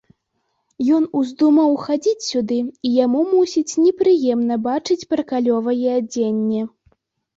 [0.95, 2.57] Ён уздумаў хадзіць сюды,
[2.89, 6.61] і яму, мусіць, непрыемна бачыць паркалёвае адзенне.